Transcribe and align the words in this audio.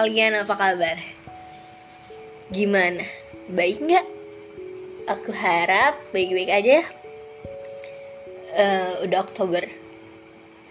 kalian 0.00 0.32
apa 0.40 0.56
kabar? 0.56 0.96
Gimana? 2.48 3.04
Baik 3.52 3.84
nggak? 3.84 4.06
Aku 5.12 5.28
harap 5.28 6.00
baik-baik 6.08 6.48
aja 6.48 6.80
ya. 6.80 6.84
Eh, 8.56 8.92
udah 9.04 9.20
Oktober 9.20 9.68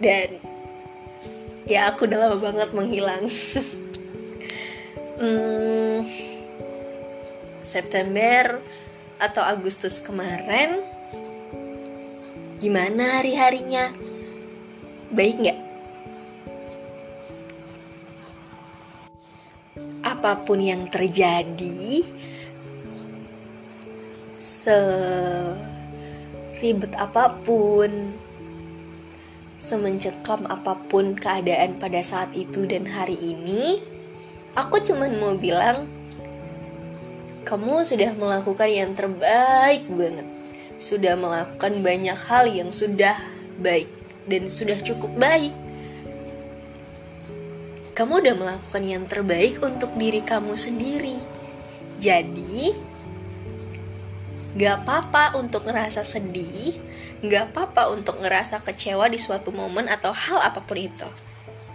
dan 0.01 0.41
ya 1.69 1.93
aku 1.93 2.09
udah 2.09 2.25
lama 2.25 2.37
banget 2.41 2.69
menghilang. 2.73 3.29
Hmm, 5.19 6.07
September 7.59 8.63
atau 9.19 9.43
Agustus 9.43 9.99
kemarin 9.99 10.79
gimana 12.63 13.19
hari-harinya? 13.19 13.91
Baik 15.11 15.43
nggak? 15.43 15.68
Apa 20.03 20.43
pun 20.47 20.59
yang 20.63 20.87
terjadi 20.87 22.03
seribet 24.39 25.61
apa 26.95 27.35
pun 27.43 28.15
semencekam 29.59 30.47
apa 30.47 30.75
pun 30.87 31.19
keadaan 31.19 31.75
pada 31.79 31.99
saat 31.99 32.31
itu 32.31 32.63
dan 32.63 32.87
hari 32.87 33.19
ini 33.19 33.83
aku 34.55 34.79
cuman 34.83 35.19
mau 35.19 35.35
bilang 35.35 35.99
kamu 37.49 37.81
sudah 37.81 38.13
melakukan 38.13 38.69
yang 38.69 38.91
terbaik 38.93 39.89
banget. 39.89 40.27
Sudah 40.77 41.17
melakukan 41.17 41.81
banyak 41.81 42.13
hal 42.29 42.45
yang 42.45 42.69
sudah 42.69 43.17
baik 43.57 43.89
dan 44.29 44.53
sudah 44.53 44.77
cukup 44.85 45.09
baik 45.17 45.51
kamu 47.99 48.23
udah 48.23 48.35
melakukan 48.39 48.83
yang 48.87 49.03
terbaik 49.11 49.59
untuk 49.59 49.91
diri 49.99 50.23
kamu 50.23 50.55
sendiri. 50.55 51.19
Jadi, 51.99 52.71
gak 54.55 54.87
apa-apa 54.87 55.35
untuk 55.35 55.67
ngerasa 55.67 56.07
sedih, 56.07 56.79
gak 57.19 57.51
apa-apa 57.51 57.91
untuk 57.91 58.23
ngerasa 58.23 58.63
kecewa 58.63 59.11
di 59.11 59.19
suatu 59.19 59.51
momen 59.51 59.91
atau 59.91 60.15
hal 60.15 60.39
apa 60.39 60.63
pun 60.63 60.79
itu. 60.79 61.11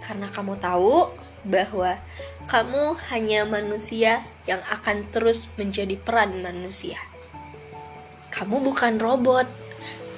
Karena 0.01 0.25
kamu 0.33 0.57
tahu 0.57 1.13
bahwa 1.45 2.01
kamu 2.49 2.97
hanya 3.13 3.45
manusia 3.45 4.25
yang 4.49 4.65
akan 4.65 5.05
terus 5.13 5.45
menjadi 5.61 5.93
peran 5.93 6.41
manusia. 6.41 6.97
Kamu 8.33 8.65
bukan 8.65 8.97
robot. 8.97 9.45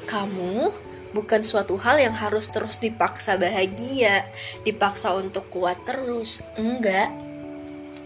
Kamu 0.07 0.71
bukan 1.15 1.41
suatu 1.43 1.79
hal 1.79 1.99
yang 2.01 2.15
harus 2.15 2.51
terus 2.51 2.79
dipaksa 2.79 3.39
bahagia, 3.39 4.27
dipaksa 4.63 5.15
untuk 5.15 5.47
kuat 5.51 5.79
terus. 5.87 6.43
Enggak, 6.59 7.11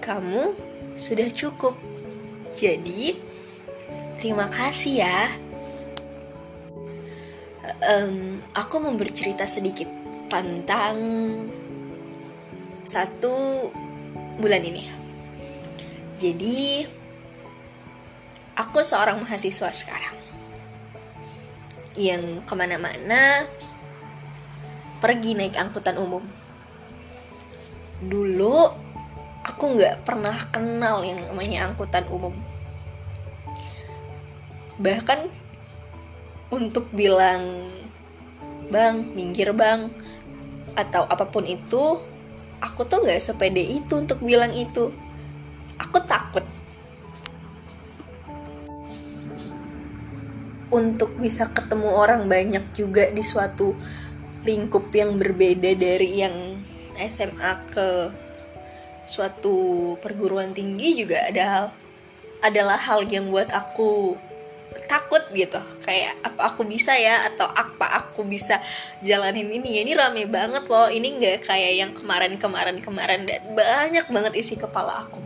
kamu 0.04 0.54
sudah 0.94 1.30
cukup. 1.34 1.78
Jadi, 2.58 3.18
terima 4.20 4.46
kasih 4.52 4.94
ya. 5.02 5.20
Um, 7.82 8.42
aku 8.54 8.82
mau 8.82 8.94
bercerita 8.94 9.46
sedikit 9.46 9.88
tentang 10.30 10.98
satu 12.86 13.70
bulan 14.38 14.62
ini. 14.66 14.86
Jadi, 16.22 16.86
aku 18.54 18.86
seorang 18.86 19.26
mahasiswa 19.26 19.74
sekarang 19.74 20.31
yang 21.96 22.44
ke 22.48 22.54
mana-mana 22.56 23.46
pergi 25.02 25.34
naik 25.34 25.58
angkutan 25.58 25.98
umum. 25.98 26.24
Dulu 28.02 28.56
aku 29.42 29.64
nggak 29.78 30.06
pernah 30.06 30.38
kenal 30.54 31.02
yang 31.02 31.20
namanya 31.22 31.70
angkutan 31.70 32.06
umum. 32.08 32.34
Bahkan 34.78 35.30
untuk 36.54 36.90
bilang 36.94 37.70
bang, 38.72 39.04
minggir 39.14 39.52
bang, 39.52 39.92
atau 40.74 41.04
apa 41.04 41.28
pun 41.28 41.44
itu, 41.44 42.00
aku 42.64 42.88
tuh 42.88 43.04
nggak 43.04 43.20
sepede 43.20 43.62
itu 43.62 44.00
untuk 44.00 44.24
bilang 44.24 44.56
itu. 44.56 44.94
Aku 45.82 45.98
takut 46.08 46.46
untuk 50.72 51.20
bisa 51.20 51.52
ketemu 51.52 51.90
orang 51.92 52.32
banyak 52.32 52.64
juga 52.72 53.12
di 53.12 53.22
suatu 53.22 53.76
lingkup 54.48 54.90
yang 54.96 55.20
berbeda 55.20 55.76
dari 55.78 56.24
yang 56.24 56.64
SMA 56.98 57.52
ke 57.70 57.90
suatu 59.04 59.94
perguruan 60.00 60.56
tinggi 60.56 61.04
juga 61.04 61.28
ada 61.28 61.44
hal 61.44 61.66
adalah 62.42 62.80
hal 62.80 63.06
yang 63.06 63.30
buat 63.30 63.54
aku 63.54 64.18
takut 64.88 65.22
gitu. 65.36 65.60
Kayak 65.84 66.18
apa 66.24 66.56
aku 66.56 66.64
bisa 66.66 66.96
ya? 66.96 67.28
Atau 67.28 67.46
apa 67.46 68.02
aku 68.02 68.24
bisa 68.26 68.64
jalanin 69.04 69.52
ini? 69.52 69.78
Ya 69.78 69.82
ini 69.84 69.94
rame 69.94 70.26
banget 70.26 70.66
loh. 70.66 70.88
Ini 70.88 71.08
nggak 71.20 71.38
kayak 71.46 71.74
yang 71.76 71.92
kemarin 71.94 72.40
kemarin 72.40 72.78
kemarin 72.80 73.28
dan 73.28 73.42
banyak 73.54 74.06
banget 74.08 74.34
isi 74.40 74.56
kepala 74.56 75.06
aku. 75.06 75.20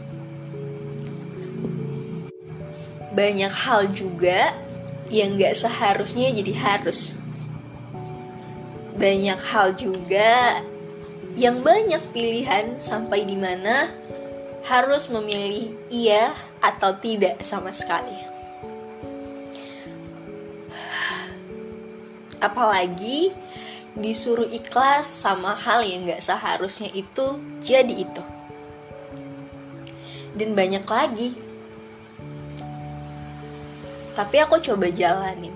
Banyak 3.15 3.53
hal 3.53 3.95
juga 3.95 4.64
yang 5.09 5.37
gak 5.37 5.53
seharusnya 5.57 6.33
jadi 6.33 6.53
harus. 6.55 7.17
Banyak 8.95 9.39
hal 9.51 9.75
juga 9.75 10.63
yang 11.35 11.59
banyak 11.61 11.99
pilihan 12.15 12.79
sampai 12.79 13.27
di 13.27 13.35
mana 13.35 13.91
harus 14.65 15.11
memilih 15.11 15.75
iya 15.91 16.33
atau 16.63 16.97
tidak 16.97 17.43
sama 17.45 17.69
sekali. 17.69 18.15
Apalagi 22.41 23.35
disuruh 23.95 24.47
ikhlas 24.49 25.07
sama 25.07 25.55
hal 25.55 25.85
yang 25.85 26.07
gak 26.09 26.23
seharusnya 26.23 26.89
itu 26.91 27.39
jadi 27.61 27.93
itu. 27.93 28.23
Dan 30.35 30.51
banyak 30.51 30.83
lagi 30.83 31.31
tapi 34.15 34.39
aku 34.39 34.63
coba 34.63 34.87
jalanin. 34.87 35.51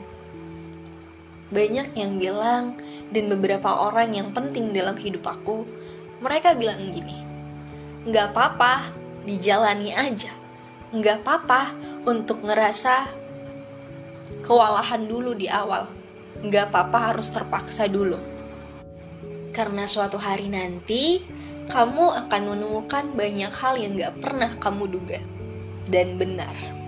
Banyak 1.50 1.96
yang 1.98 2.20
bilang, 2.20 2.78
dan 3.10 3.32
beberapa 3.32 3.72
orang 3.90 4.14
yang 4.14 4.30
penting 4.36 4.76
dalam 4.76 4.94
hidup 5.00 5.26
aku, 5.26 5.66
mereka 6.22 6.54
bilang 6.54 6.84
gini, 6.84 7.24
nggak 8.06 8.36
apa-apa, 8.36 8.92
dijalani 9.26 9.96
aja. 9.96 10.30
Nggak 10.94 11.26
apa-apa 11.26 11.74
untuk 12.06 12.46
ngerasa 12.46 13.10
kewalahan 14.46 15.08
dulu 15.08 15.34
di 15.34 15.50
awal. 15.50 15.90
Nggak 16.44 16.70
apa-apa 16.70 17.16
harus 17.16 17.34
terpaksa 17.34 17.90
dulu. 17.90 18.20
Karena 19.50 19.90
suatu 19.90 20.22
hari 20.22 20.52
nanti, 20.52 21.26
kamu 21.66 22.28
akan 22.28 22.42
menemukan 22.54 23.10
banyak 23.18 23.54
hal 23.54 23.78
yang 23.78 23.98
gak 23.98 24.18
pernah 24.22 24.50
kamu 24.62 24.86
duga. 24.88 25.20
Dan 25.90 26.22
benar 26.22 26.79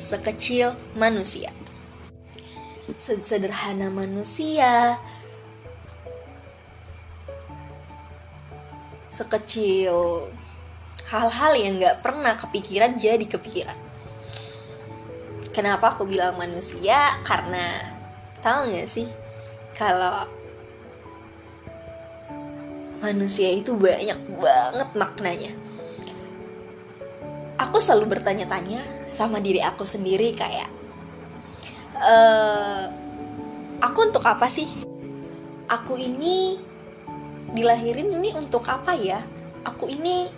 sekecil 0.00 0.72
manusia. 0.96 1.52
Sederhana 2.96 3.92
manusia, 3.92 4.98
sekecil 9.06 10.26
hal-hal 11.12 11.52
yang 11.54 11.78
gak 11.78 12.00
pernah 12.00 12.34
kepikiran 12.34 12.96
jadi 12.96 13.22
kepikiran. 13.28 13.78
Kenapa 15.52 15.94
aku 15.94 16.08
bilang 16.08 16.40
manusia? 16.40 17.20
Karena 17.22 17.84
tahu 18.40 18.72
gak 18.74 18.88
sih 18.88 19.06
kalau 19.76 20.26
manusia 23.02 23.54
itu 23.54 23.76
banyak 23.76 24.18
banget 24.38 24.88
maknanya. 24.98 25.52
Aku 27.60 27.76
selalu 27.76 28.16
bertanya-tanya 28.16 28.99
sama 29.10 29.42
diri 29.42 29.60
aku 29.60 29.82
sendiri 29.82 30.32
kayak 30.34 30.70
uh, 32.00 32.88
aku 33.80 33.98
untuk 34.10 34.24
apa 34.24 34.48
sih? 34.48 34.68
Aku 35.70 35.94
ini 35.94 36.58
dilahirin 37.54 38.10
ini 38.10 38.34
untuk 38.34 38.66
apa 38.66 38.96
ya? 38.96 39.22
Aku 39.62 39.86
ini 39.86 40.30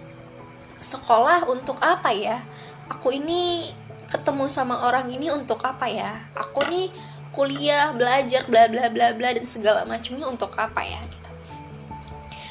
sekolah 0.76 1.48
untuk 1.48 1.78
apa 1.80 2.12
ya? 2.12 2.42
Aku 2.90 3.14
ini 3.14 3.72
ketemu 4.10 4.50
sama 4.52 4.84
orang 4.84 5.08
ini 5.08 5.32
untuk 5.32 5.62
apa 5.64 5.88
ya? 5.88 6.28
Aku 6.36 6.60
nih 6.68 6.92
kuliah 7.32 7.96
belajar 7.96 8.44
bla 8.44 8.68
bla 8.68 8.92
bla 8.92 9.16
bla 9.16 9.32
dan 9.32 9.48
segala 9.48 9.88
macamnya 9.88 10.28
untuk 10.28 10.52
apa 10.60 10.84
ya 10.84 11.00
gitu. 11.08 11.30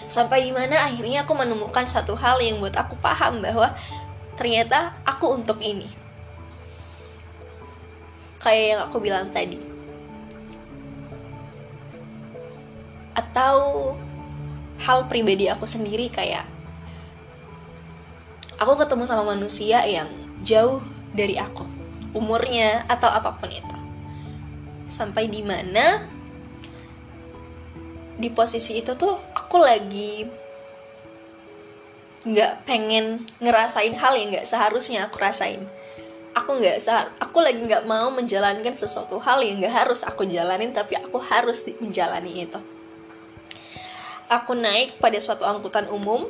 Sampai 0.09 0.43
di 0.43 0.51
mana 0.51 0.89
akhirnya 0.89 1.23
aku 1.23 1.37
menemukan 1.37 1.85
satu 1.85 2.17
hal 2.17 2.41
yang 2.41 2.57
buat 2.57 2.73
aku 2.73 2.97
paham 2.97 3.45
bahwa 3.45 3.77
ternyata 4.33 4.97
aku 5.05 5.37
untuk 5.37 5.61
ini 5.61 6.00
kayak 8.41 8.65
yang 8.75 8.81
aku 8.89 8.97
bilang 8.97 9.29
tadi. 9.29 9.61
Atau 13.13 13.93
hal 14.81 15.05
pribadi 15.05 15.45
aku 15.45 15.69
sendiri 15.69 16.09
kayak 16.09 16.49
aku 18.57 18.73
ketemu 18.81 19.05
sama 19.05 19.23
manusia 19.37 19.85
yang 19.85 20.09
jauh 20.41 20.81
dari 21.13 21.37
aku 21.37 21.63
umurnya 22.17 22.83
atau 22.89 23.07
apa 23.07 23.37
pun 23.37 23.53
itu. 23.53 23.77
Sampai 24.89 25.29
di 25.31 25.45
mana 25.45 26.03
di 28.21 28.29
posisi 28.29 28.77
itu 28.77 28.93
tuh 28.97 29.17
aku 29.33 29.57
lagi 29.57 30.27
nggak 32.21 32.69
pengen 32.69 33.17
ngerasain 33.41 33.97
hal 33.97 34.13
yang 34.13 34.29
nggak 34.29 34.45
seharusnya 34.45 35.09
aku 35.09 35.17
rasain 35.17 35.65
aku 36.31 36.63
nggak 36.63 36.79
sehar 36.79 37.11
aku 37.19 37.43
lagi 37.43 37.59
nggak 37.59 37.83
mau 37.83 38.07
menjalankan 38.11 38.71
sesuatu 38.71 39.19
hal 39.19 39.43
yang 39.43 39.59
nggak 39.59 39.87
harus 39.87 40.03
aku 40.07 40.23
jalanin 40.23 40.71
tapi 40.71 40.95
aku 40.95 41.19
harus 41.19 41.67
menjalani 41.79 42.47
itu. 42.47 42.59
Aku 44.31 44.55
naik 44.55 44.95
pada 45.03 45.19
suatu 45.19 45.43
angkutan 45.43 45.91
umum 45.91 46.23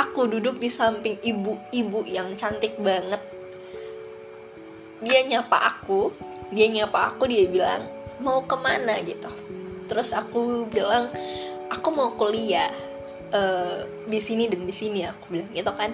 aku 0.00 0.30
duduk 0.30 0.56
di 0.56 0.72
samping 0.72 1.20
ibu-ibu 1.20 2.00
yang 2.08 2.32
cantik 2.32 2.80
banget. 2.80 3.20
Dia 5.04 5.20
nyapa 5.28 5.76
aku 5.76 6.10
dia 6.48 6.64
nyapa 6.72 7.12
aku 7.12 7.28
dia 7.28 7.44
bilang 7.44 7.84
mau 8.24 8.40
ke 8.48 8.56
mana? 8.56 8.96
gitu. 9.04 9.28
Terus 9.84 10.16
aku 10.16 10.64
bilang 10.64 11.12
aku 11.68 11.88
mau 11.92 12.16
kuliah 12.16 12.72
uh, 13.36 13.84
di 14.08 14.20
sini 14.20 14.48
dan 14.48 14.64
di 14.64 14.72
sini 14.72 15.04
aku 15.04 15.28
bilang 15.28 15.52
gitu 15.52 15.72
kan. 15.76 15.92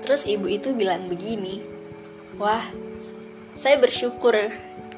Terus 0.00 0.24
ibu 0.24 0.48
itu 0.48 0.72
bilang 0.72 1.12
begini 1.12 1.73
wah 2.40 2.64
saya 3.54 3.78
bersyukur 3.78 4.34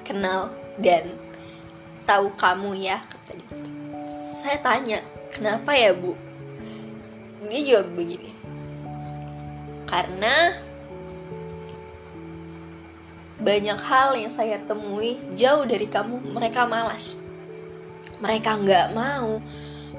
kenal 0.07 0.55
dan 0.81 1.13
tahu 2.09 2.33
kamu 2.39 2.77
ya 2.79 3.03
saya 4.41 4.63
tanya 4.63 5.03
kenapa 5.35 5.75
ya 5.75 5.91
bu? 5.91 6.15
Dia 7.51 7.61
jawab 7.63 7.99
begini 7.99 8.31
karena 9.87 10.55
banyak 13.39 13.79
hal 13.79 14.19
yang 14.19 14.31
saya 14.35 14.59
temui 14.63 15.19
jauh 15.39 15.63
dari 15.67 15.87
kamu 15.87 16.35
mereka 16.35 16.67
malas. 16.67 17.15
Mereka 18.19 18.63
nggak 18.63 18.87
mau 18.95 19.39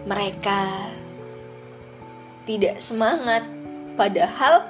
mereka 0.08 0.68
tidak 2.48 2.80
semangat. 2.80 3.44
Padahal 4.00 4.70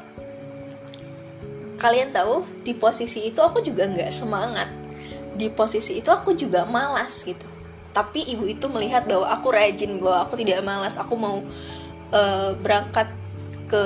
kalian 1.77 2.13
tahu 2.13 2.45
di 2.65 2.74
posisi 2.74 3.29
itu 3.29 3.39
aku 3.39 3.62
juga 3.62 3.85
nggak 3.88 4.12
semangat. 4.12 4.69
Di 5.38 5.53
posisi 5.53 6.01
itu 6.01 6.09
aku 6.09 6.33
juga 6.33 6.65
malas 6.65 7.21
gitu. 7.21 7.45
Tapi 7.94 8.25
ibu 8.29 8.45
itu 8.45 8.65
melihat 8.69 9.06
bahwa 9.06 9.29
aku 9.29 9.47
rajin 9.53 9.97
bahwa 10.01 10.27
aku 10.29 10.33
tidak 10.38 10.62
malas. 10.65 10.97
Aku 10.97 11.13
mau 11.18 11.41
uh, 12.13 12.51
berangkat 12.57 13.09
ke 13.69 13.83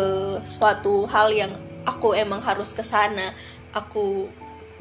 suatu 0.47 1.07
hal 1.07 1.31
yang 1.31 1.51
aku 1.83 2.15
emang 2.15 2.39
harus 2.39 2.71
ke 2.71 2.83
sana. 2.83 3.35
Aku 3.71 4.27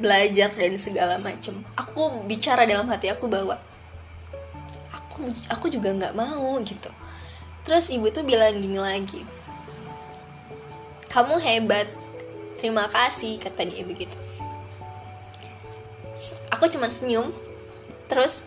belajar 0.01 0.49
dan 0.57 0.73
segala 0.81 1.21
macam 1.21 1.61
aku 1.77 2.25
bicara 2.25 2.65
dalam 2.65 2.89
hati 2.89 3.13
aku 3.13 3.29
bahwa 3.29 3.61
aku 4.89 5.29
aku 5.51 5.69
juga 5.69 5.93
nggak 5.93 6.17
mau 6.17 6.57
gitu. 6.63 6.89
Terus 7.61 7.93
ibu 7.93 8.09
tuh 8.09 8.25
bilang 8.25 8.57
gini 8.57 8.81
lagi 8.81 9.21
kamu 11.11 11.43
hebat 11.43 11.91
terima 12.61 12.85
kasih 12.85 13.41
kata 13.41 13.65
dia 13.65 13.81
begitu. 13.81 14.13
Aku 16.53 16.69
cuma 16.69 16.93
senyum. 16.93 17.33
Terus 18.05 18.45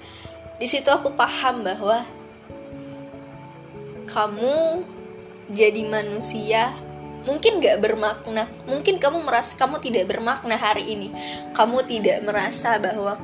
di 0.62 0.70
situ 0.70 0.86
aku 0.86 1.10
paham 1.18 1.66
bahwa 1.66 2.06
kamu 4.06 4.86
jadi 5.50 5.82
manusia. 5.82 6.70
Mungkin 7.24 7.56
gak 7.56 7.80
bermakna 7.80 8.52
mungkin 8.68 9.00
kamu 9.00 9.24
merasa 9.24 9.56
kamu 9.58 9.82
tidak 9.82 10.14
bermakna 10.14 10.54
hari 10.54 10.94
ini. 10.94 11.10
Kamu 11.56 11.82
tidak 11.82 12.22
merasa 12.22 12.78
bahwa 12.78 13.18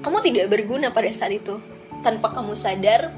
kamu 0.00 0.18
tidak 0.24 0.46
berguna 0.48 0.88
pada 0.88 1.12
saat 1.12 1.36
itu. 1.36 1.60
Tanpa 2.00 2.32
kamu 2.32 2.56
sadar 2.56 3.12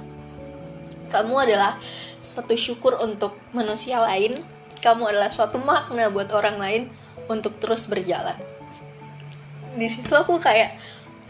kamu 1.12 1.44
adalah 1.44 1.76
suatu 2.16 2.56
syukur 2.56 2.96
untuk 2.98 3.36
manusia 3.52 4.00
lain. 4.00 4.40
Kamu 4.80 5.12
adalah 5.12 5.28
suatu 5.28 5.60
makna 5.60 6.08
buat 6.08 6.32
orang 6.32 6.56
lain 6.58 6.82
untuk 7.32 7.56
terus 7.58 7.88
berjalan. 7.88 8.37
Di 9.73 9.88
situ 9.88 10.12
aku 10.12 10.37
kayak 10.37 10.76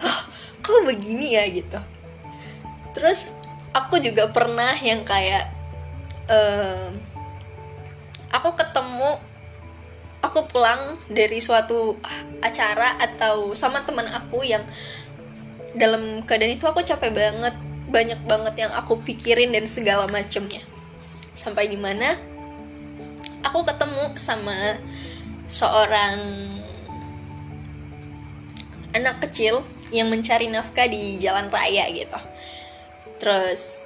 oh, 0.02 0.20
kok 0.60 0.82
begini 0.82 1.38
ya? 1.38 1.46
gitu. 1.46 1.78
Terus 2.92 3.30
aku 3.70 4.02
juga 4.02 4.28
pernah 4.28 4.74
yang 4.82 5.06
kayak 5.06 5.48
uh, 6.28 6.90
aku 8.34 8.58
ketemu 8.58 9.22
aku 10.22 10.48
pulang 10.48 10.96
dari 11.10 11.42
suatu 11.42 11.98
acara 12.42 12.98
atau 12.98 13.54
sama 13.58 13.82
teman 13.82 14.06
aku 14.06 14.46
yang 14.46 14.62
dalam 15.74 16.22
keadaan 16.28 16.54
itu 16.54 16.68
aku 16.68 16.84
capek 16.84 17.10
banget 17.10 17.54
banyak 17.92 18.20
banget 18.24 18.54
yang 18.66 18.72
aku 18.72 19.00
pikirin 19.04 19.52
dan 19.52 19.68
segala 19.68 20.08
macemnya. 20.08 20.64
Sampai 21.36 21.68
di 21.68 21.76
mana 21.76 22.16
aku 23.44 23.66
ketemu 23.66 24.16
sama 24.16 24.78
seorang 25.52 26.16
anak 28.96 29.20
kecil 29.28 29.60
yang 29.92 30.08
mencari 30.08 30.48
nafkah 30.48 30.88
di 30.88 31.20
jalan 31.20 31.52
raya 31.52 31.84
gitu. 31.92 32.16
Terus 33.20 33.76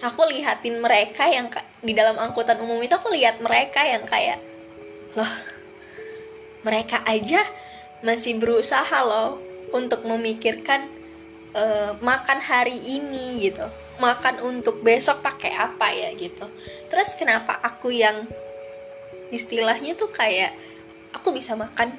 aku 0.00 0.24
lihatin 0.24 0.80
mereka 0.80 1.28
yang 1.28 1.52
di 1.84 1.92
dalam 1.92 2.16
angkutan 2.16 2.56
umum 2.64 2.80
itu 2.80 2.96
aku 2.96 3.12
lihat 3.12 3.44
mereka 3.44 3.84
yang 3.84 4.08
kayak 4.08 4.40
loh 5.12 5.34
mereka 6.64 7.04
aja 7.04 7.44
masih 8.00 8.40
berusaha 8.40 9.04
loh 9.04 9.36
untuk 9.76 10.08
memikirkan 10.08 10.88
uh, 11.52 11.92
makan 12.00 12.40
hari 12.40 12.80
ini 12.80 13.44
gitu. 13.52 13.68
Makan 14.00 14.42
untuk 14.42 14.82
besok 14.82 15.22
pakai 15.22 15.54
apa 15.54 15.92
ya 15.92 16.10
gitu. 16.16 16.48
Terus 16.88 17.14
kenapa 17.14 17.60
aku 17.62 17.94
yang 17.94 18.26
istilahnya 19.34 19.98
tuh 19.98 20.08
kayak 20.14 20.54
aku 21.10 21.34
bisa 21.34 21.58
makan 21.58 21.94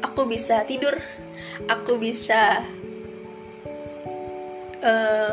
aku 0.00 0.24
bisa 0.30 0.62
tidur 0.64 0.96
aku 1.68 1.98
bisa 1.98 2.62
uh, 4.84 5.32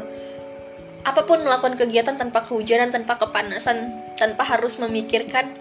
apa 1.03 1.21
pun 1.27 1.43
melakukan 1.43 1.75
kegiatan 1.75 2.15
tanpa 2.15 2.47
kehujanan, 2.47 2.89
tanpa 2.89 3.19
kepanasan, 3.19 3.91
tanpa 4.15 4.47
harus 4.47 4.79
memikirkan 4.79 5.51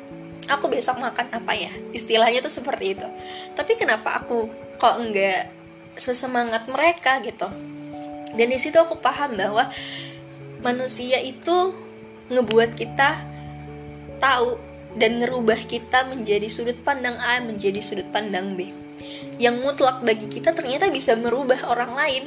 aku 0.46 0.70
besok 0.70 1.02
makan 1.02 1.26
apa 1.34 1.52
ya. 1.58 1.72
Istilahnya 1.90 2.46
tuh 2.46 2.54
seperti 2.62 2.94
itu. 2.94 3.06
Tapi 3.58 3.74
kenapa 3.74 4.22
aku 4.22 4.46
kok 4.78 4.96
enggak 5.02 5.50
sesemangat 5.98 6.70
mereka 6.70 7.18
gitu? 7.26 7.50
Dan 8.32 8.48
di 8.48 8.58
situ 8.62 8.78
aku 8.78 9.02
paham 9.02 9.34
bahwa 9.34 9.66
manusia 10.62 11.18
itu 11.18 11.74
ngebuat 12.30 12.78
kita 12.78 13.18
tahu 14.22 14.56
dan 14.96 15.20
ngerubah 15.20 15.64
kita 15.64 16.04
menjadi 16.04 16.48
sudut 16.52 16.76
pandang 16.84 17.16
A 17.16 17.40
menjadi 17.40 17.80
sudut 17.80 18.08
pandang 18.12 18.58
B. 18.58 18.68
Yang 19.40 19.56
mutlak 19.64 20.04
bagi 20.04 20.28
kita 20.28 20.52
ternyata 20.52 20.92
bisa 20.92 21.16
merubah 21.16 21.64
orang 21.68 21.92
lain. 21.96 22.24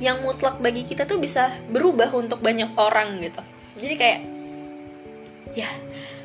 Yang 0.00 0.18
mutlak 0.24 0.56
bagi 0.58 0.88
kita 0.88 1.04
tuh 1.04 1.20
bisa 1.20 1.52
berubah 1.68 2.10
untuk 2.16 2.40
banyak 2.40 2.72
orang 2.74 3.20
gitu. 3.22 3.42
Jadi 3.78 3.94
kayak 3.94 4.20
ya 5.52 5.68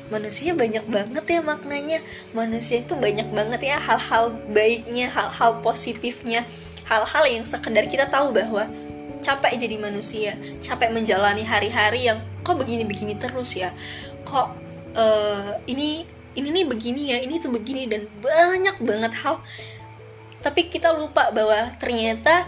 manusia 0.08 0.56
banyak 0.56 0.88
banget 0.88 1.24
ya 1.28 1.40
maknanya. 1.44 1.98
Manusia 2.32 2.80
itu 2.80 2.96
banyak 2.96 3.28
banget 3.30 3.60
ya 3.68 3.76
hal-hal 3.76 4.32
baiknya 4.50 5.12
hal-hal 5.12 5.60
positifnya. 5.60 6.48
Hal-hal 6.88 7.28
yang 7.28 7.44
sekedar 7.44 7.84
kita 7.84 8.08
tahu 8.08 8.32
bahwa 8.32 8.64
capek 9.20 9.60
jadi 9.60 9.76
manusia 9.76 10.38
capek 10.64 10.94
menjalani 10.94 11.44
hari-hari 11.44 12.08
yang 12.08 12.24
kok 12.40 12.56
begini-begini 12.56 13.20
terus 13.20 13.52
ya. 13.54 13.76
Kok 14.24 14.67
uh, 14.94 15.58
ini 15.66 16.06
ini 16.38 16.48
nih 16.54 16.66
begini 16.68 17.02
ya 17.12 17.18
ini 17.18 17.42
tuh 17.42 17.50
begini 17.50 17.90
dan 17.90 18.06
banyak 18.22 18.78
banget 18.78 19.12
hal 19.24 19.42
tapi 20.38 20.70
kita 20.70 20.94
lupa 20.94 21.34
bahwa 21.34 21.74
ternyata 21.82 22.46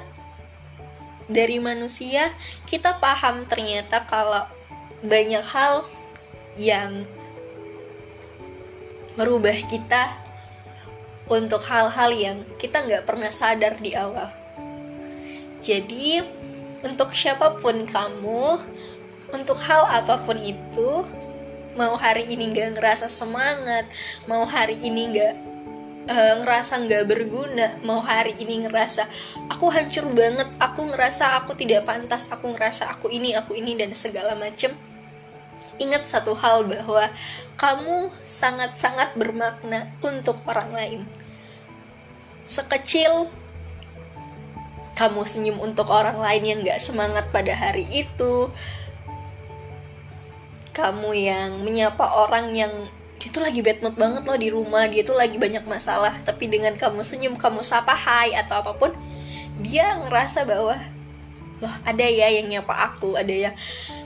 dari 1.26 1.58
manusia 1.58 2.30
kita 2.70 3.02
paham 3.02 3.46
ternyata 3.50 4.06
kalau 4.06 4.46
banyak 5.02 5.42
hal 5.42 5.88
yang 6.54 7.08
merubah 9.18 9.54
kita 9.66 10.16
untuk 11.30 11.62
hal-hal 11.70 12.10
yang 12.10 12.42
kita 12.58 12.82
nggak 12.82 13.06
pernah 13.06 13.30
sadar 13.30 13.78
di 13.78 13.94
awal. 13.94 14.26
Jadi 15.62 16.18
untuk 16.82 17.14
siapa 17.14 17.60
pun 17.62 17.86
kamu, 17.86 18.58
untuk 19.30 19.58
hal 19.62 19.86
apa 19.86 20.18
pun 20.26 20.40
itu, 20.42 21.06
mau 21.78 21.94
hari 21.98 22.26
ini 22.30 22.50
nggak 22.50 22.78
ngerasa 22.78 23.06
semangat, 23.06 23.86
mau 24.26 24.46
hari 24.46 24.78
ini 24.80 25.02
nggak 25.10 25.34
uh, 26.10 26.34
ngerasa 26.42 26.80
nggak 26.86 27.04
berguna 27.06 27.78
mau 27.86 28.02
hari 28.02 28.34
ini 28.40 28.66
ngerasa 28.66 29.06
aku 29.52 29.70
hancur 29.70 30.08
banget 30.10 30.48
aku 30.58 30.88
ngerasa 30.90 31.38
aku 31.38 31.54
tidak 31.54 31.86
pantas 31.86 32.26
aku 32.32 32.50
ngerasa 32.50 32.90
aku 32.90 33.12
ini 33.12 33.36
aku 33.36 33.54
ini 33.54 33.78
dan 33.78 33.94
segala 33.94 34.34
macem 34.34 34.74
ingat 35.80 36.04
satu 36.04 36.36
hal 36.36 36.68
bahwa 36.68 37.08
kamu 37.56 38.12
sangat-sangat 38.20 39.16
bermakna 39.16 39.88
untuk 40.04 40.44
orang 40.44 40.70
lain. 40.76 41.00
Sekecil 42.44 43.32
kamu 44.92 45.24
senyum 45.24 45.56
untuk 45.64 45.88
orang 45.88 46.20
lain 46.20 46.44
yang 46.44 46.58
gak 46.60 46.84
semangat 46.84 47.32
pada 47.32 47.56
hari 47.56 47.88
itu, 47.88 48.52
kamu 50.70 51.10
yang 51.16 51.50
menyapa 51.62 52.02
orang 52.02 52.54
yang 52.54 52.72
dia 53.20 53.28
tuh 53.28 53.44
lagi 53.44 53.60
bad 53.60 53.84
mood 53.84 54.00
banget 54.00 54.24
loh 54.24 54.38
di 54.40 54.48
rumah, 54.48 54.88
dia 54.88 55.04
tuh 55.04 55.12
lagi 55.12 55.36
banyak 55.36 55.68
masalah, 55.68 56.16
tapi 56.24 56.48
dengan 56.48 56.72
kamu 56.72 57.04
senyum, 57.04 57.36
kamu 57.36 57.60
sapa 57.60 57.92
hai 57.92 58.32
atau 58.32 58.64
apa 58.64 58.72
pun, 58.72 58.96
dia 59.60 59.92
ngerasa 60.00 60.48
bahwa 60.48 60.80
loh 61.60 61.74
ada 61.84 62.06
ya 62.08 62.32
yang 62.32 62.48
nyapa 62.48 62.72
aku, 62.72 63.20
ada 63.20 63.28
ya 63.28 63.50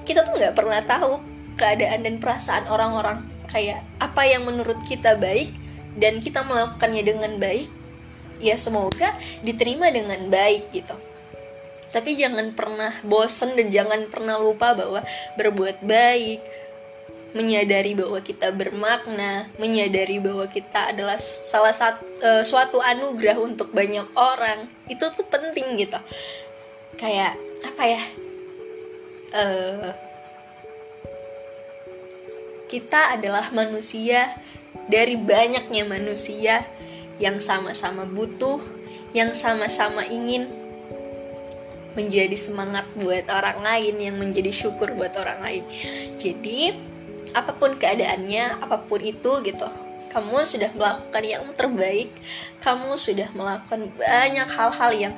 kita 0.02 0.26
tuh 0.26 0.34
nggak 0.34 0.58
pernah 0.58 0.82
tahu 0.82 1.22
keadaan 1.54 2.02
dan 2.02 2.18
perasaan 2.18 2.66
orang-orang. 2.66 3.22
Kayak 3.46 3.86
apa 4.02 4.26
yang 4.26 4.42
menurut 4.50 4.82
kita 4.82 5.14
baik 5.14 5.54
dan 5.94 6.18
kita 6.18 6.42
melakukannya 6.42 7.02
dengan 7.06 7.38
baik 7.38 7.70
ya 8.42 8.58
semoga 8.58 9.14
diterima 9.46 9.90
dengan 9.94 10.26
baik 10.26 10.74
gitu 10.74 10.96
tapi 11.94 12.18
jangan 12.18 12.50
pernah 12.58 12.90
bosen 13.06 13.54
dan 13.54 13.70
jangan 13.70 14.10
pernah 14.10 14.34
lupa 14.42 14.74
bahwa 14.74 15.06
berbuat 15.38 15.86
baik 15.86 16.42
menyadari 17.34 17.94
bahwa 17.94 18.18
kita 18.18 18.50
bermakna 18.50 19.50
menyadari 19.58 20.18
bahwa 20.18 20.46
kita 20.50 20.90
adalah 20.90 21.18
salah 21.22 21.74
satu 21.74 22.02
uh, 22.22 22.42
suatu 22.42 22.82
anugerah 22.82 23.38
untuk 23.38 23.70
banyak 23.70 24.06
orang 24.18 24.66
itu 24.90 25.02
tuh 25.14 25.26
penting 25.26 25.78
gitu. 25.78 25.98
Kayak 26.98 27.38
apa 27.62 27.82
ya 27.86 28.02
uh, 29.34 29.90
kita 32.70 33.18
adalah 33.18 33.50
manusia 33.50 34.34
dari 34.90 35.14
banyaknya 35.18 35.86
manusia 35.86 36.66
yang 37.18 37.38
sama-sama 37.38 38.02
butuh, 38.06 38.58
yang 39.14 39.34
sama-sama 39.34 40.06
ingin 40.06 40.63
menjadi 41.94 42.34
semangat 42.34 42.86
buat 42.98 43.30
orang 43.30 43.58
lain 43.62 43.94
yang 43.98 44.16
menjadi 44.18 44.50
syukur 44.50 44.92
buat 44.94 45.14
orang 45.14 45.40
lain. 45.42 45.64
Jadi 46.18 46.74
apa 47.34 47.50
pun 47.54 47.74
keadaannya 47.74 48.62
apa 48.62 48.86
pun 48.86 49.02
itu 49.02 49.42
gitu 49.42 49.66
kamu 50.14 50.46
sudah 50.46 50.70
melakukan 50.78 51.24
yang 51.26 51.42
terbaik 51.58 52.14
kamu 52.62 52.94
sudah 52.94 53.26
melakukan 53.34 53.90
banyak 53.98 54.46
hal-hal 54.46 54.90
yang 54.94 55.14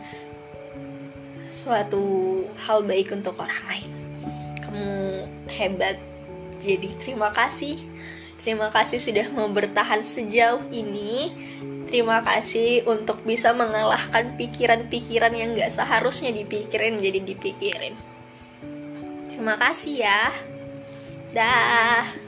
suatu 1.57 2.45
hal 2.63 2.85
baik 2.85 3.11
untuk 3.11 3.35
orang 3.41 3.63
lain. 3.67 3.91
Kamu 4.61 4.91
hebat. 5.51 5.97
Jadi 6.63 6.95
terima 7.01 7.35
kasih. 7.35 7.81
Terima 8.37 8.69
kasih 8.69 9.01
sudah 9.01 9.27
mau 9.33 9.49
bertahan 9.49 10.05
sejauh 10.05 10.69
ini 10.69 11.33
Terima 11.97 12.21
kasih 12.21 12.85
untuk 12.85 13.25
bisa 13.25 13.57
mengalahkan 13.57 14.37
pikiran-pikiran 14.37 15.33
yang 15.33 15.57
gak 15.57 15.73
seharusnya 15.73 16.29
dipikirin 16.29 17.01
jadi 17.01 17.25
dipikirin. 17.25 17.97
Terima 19.33 19.57
kasih 19.57 20.05
ya. 20.05 20.29
Dah. 21.33 22.26